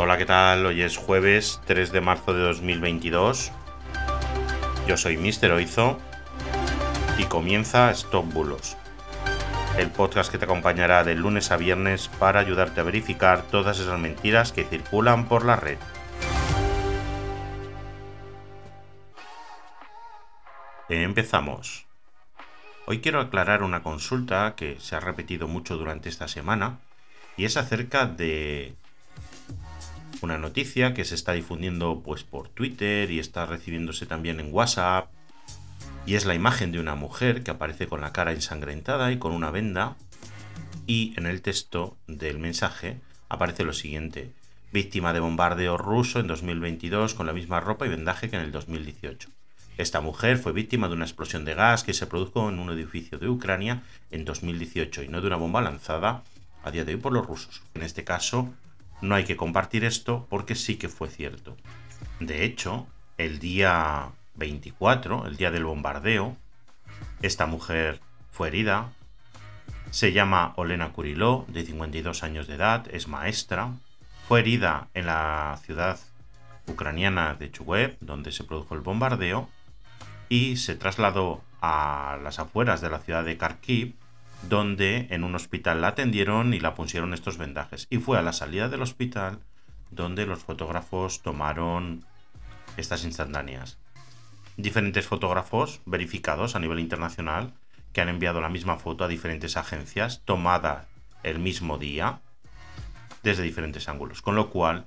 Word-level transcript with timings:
Hola, 0.00 0.16
¿qué 0.16 0.26
tal? 0.26 0.64
Hoy 0.64 0.82
es 0.82 0.96
jueves 0.96 1.60
3 1.66 1.90
de 1.90 2.00
marzo 2.00 2.32
de 2.32 2.40
2022. 2.40 3.50
Yo 4.86 4.96
soy 4.96 5.16
Mr. 5.16 5.50
Oizo 5.50 5.98
y 7.18 7.24
comienza 7.24 7.90
Stop 7.90 8.32
Bulos, 8.32 8.76
el 9.76 9.90
podcast 9.90 10.30
que 10.30 10.38
te 10.38 10.44
acompañará 10.44 11.02
de 11.02 11.16
lunes 11.16 11.50
a 11.50 11.56
viernes 11.56 12.06
para 12.20 12.38
ayudarte 12.38 12.80
a 12.80 12.84
verificar 12.84 13.42
todas 13.42 13.80
esas 13.80 13.98
mentiras 13.98 14.52
que 14.52 14.62
circulan 14.62 15.26
por 15.26 15.44
la 15.44 15.56
red. 15.56 15.78
Empezamos. 20.88 21.86
Hoy 22.86 23.00
quiero 23.00 23.20
aclarar 23.20 23.64
una 23.64 23.82
consulta 23.82 24.54
que 24.54 24.78
se 24.78 24.94
ha 24.94 25.00
repetido 25.00 25.48
mucho 25.48 25.76
durante 25.76 26.08
esta 26.08 26.28
semana 26.28 26.78
y 27.36 27.46
es 27.46 27.56
acerca 27.56 28.06
de 28.06 28.76
una 30.22 30.38
noticia 30.38 30.94
que 30.94 31.04
se 31.04 31.14
está 31.14 31.32
difundiendo 31.32 32.02
pues 32.04 32.24
por 32.24 32.48
Twitter 32.48 33.10
y 33.10 33.18
está 33.18 33.46
recibiéndose 33.46 34.06
también 34.06 34.40
en 34.40 34.52
WhatsApp 34.52 35.10
y 36.06 36.14
es 36.14 36.24
la 36.24 36.34
imagen 36.34 36.72
de 36.72 36.80
una 36.80 36.94
mujer 36.94 37.42
que 37.42 37.50
aparece 37.50 37.86
con 37.86 38.00
la 38.00 38.12
cara 38.12 38.32
ensangrentada 38.32 39.12
y 39.12 39.18
con 39.18 39.32
una 39.32 39.50
venda 39.50 39.96
y 40.86 41.14
en 41.16 41.26
el 41.26 41.42
texto 41.42 41.96
del 42.06 42.38
mensaje 42.38 43.00
aparece 43.28 43.64
lo 43.64 43.72
siguiente 43.72 44.32
víctima 44.72 45.12
de 45.12 45.20
bombardeo 45.20 45.76
ruso 45.76 46.20
en 46.20 46.26
2022 46.26 47.14
con 47.14 47.26
la 47.26 47.32
misma 47.32 47.60
ropa 47.60 47.86
y 47.86 47.90
vendaje 47.90 48.28
que 48.28 48.36
en 48.36 48.42
el 48.42 48.52
2018 48.52 49.30
esta 49.78 50.00
mujer 50.00 50.38
fue 50.38 50.52
víctima 50.52 50.88
de 50.88 50.94
una 50.94 51.04
explosión 51.04 51.44
de 51.44 51.54
gas 51.54 51.84
que 51.84 51.94
se 51.94 52.08
produjo 52.08 52.48
en 52.48 52.58
un 52.58 52.70
edificio 52.70 53.16
de 53.16 53.28
Ucrania 53.28 53.82
en 54.10 54.24
2018 54.24 55.04
y 55.04 55.08
no 55.08 55.20
de 55.20 55.28
una 55.28 55.36
bomba 55.36 55.62
lanzada 55.62 56.24
a 56.64 56.72
día 56.72 56.84
de 56.84 56.94
hoy 56.94 57.00
por 57.00 57.12
los 57.12 57.24
rusos. 57.24 57.62
En 57.74 57.82
este 57.82 58.02
caso, 58.02 58.52
no 59.00 59.14
hay 59.14 59.24
que 59.24 59.36
compartir 59.36 59.84
esto 59.84 60.26
porque 60.28 60.54
sí 60.54 60.76
que 60.76 60.88
fue 60.88 61.08
cierto. 61.08 61.56
De 62.20 62.44
hecho, 62.44 62.86
el 63.16 63.38
día 63.38 64.10
24, 64.34 65.26
el 65.26 65.36
día 65.36 65.50
del 65.50 65.64
bombardeo, 65.64 66.36
esta 67.22 67.46
mujer 67.46 68.00
fue 68.30 68.48
herida. 68.48 68.92
Se 69.90 70.12
llama 70.12 70.52
Olena 70.56 70.92
Kuriló, 70.92 71.44
de 71.48 71.64
52 71.64 72.22
años 72.22 72.46
de 72.46 72.54
edad, 72.54 72.86
es 72.92 73.08
maestra. 73.08 73.72
Fue 74.26 74.40
herida 74.40 74.88
en 74.94 75.06
la 75.06 75.58
ciudad 75.64 75.98
ucraniana 76.66 77.34
de 77.34 77.50
Chuguev, 77.50 77.96
donde 78.00 78.30
se 78.30 78.44
produjo 78.44 78.74
el 78.74 78.80
bombardeo, 78.80 79.48
y 80.28 80.56
se 80.56 80.76
trasladó 80.76 81.42
a 81.60 82.18
las 82.22 82.38
afueras 82.38 82.80
de 82.80 82.90
la 82.90 82.98
ciudad 82.98 83.24
de 83.24 83.36
Kharkiv, 83.38 83.94
donde 84.42 85.08
en 85.10 85.24
un 85.24 85.34
hospital 85.34 85.80
la 85.80 85.88
atendieron 85.88 86.54
y 86.54 86.60
la 86.60 86.74
pusieron 86.74 87.14
estos 87.14 87.38
vendajes. 87.38 87.86
Y 87.90 87.98
fue 87.98 88.18
a 88.18 88.22
la 88.22 88.32
salida 88.32 88.68
del 88.68 88.82
hospital 88.82 89.40
donde 89.90 90.26
los 90.26 90.40
fotógrafos 90.40 91.22
tomaron 91.22 92.04
estas 92.76 93.04
instantáneas. 93.04 93.78
Diferentes 94.56 95.06
fotógrafos 95.06 95.80
verificados 95.86 96.54
a 96.54 96.60
nivel 96.60 96.80
internacional 96.80 97.52
que 97.92 98.00
han 98.00 98.08
enviado 98.08 98.40
la 98.40 98.48
misma 98.48 98.76
foto 98.76 99.04
a 99.04 99.08
diferentes 99.08 99.56
agencias 99.56 100.22
tomada 100.24 100.86
el 101.22 101.38
mismo 101.38 101.78
día 101.78 102.20
desde 103.22 103.42
diferentes 103.42 103.88
ángulos, 103.88 104.22
con 104.22 104.36
lo 104.36 104.50
cual 104.50 104.86